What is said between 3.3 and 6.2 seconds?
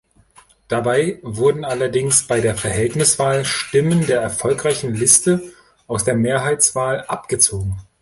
Stimmen der erfolgreichen Liste aus der